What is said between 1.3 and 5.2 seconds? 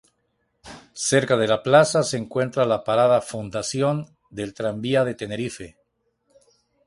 de la plaza se encuentra la parada "Fundación" del Tranvía de